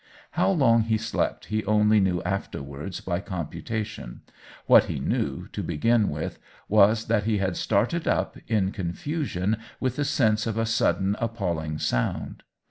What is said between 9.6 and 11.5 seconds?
with the sense of a sudden ap